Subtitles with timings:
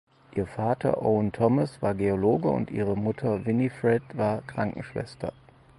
[0.33, 5.31] Ihr Vater Owen Thomas war Geologe und ihre Mutter Winifred war Krankenschwester.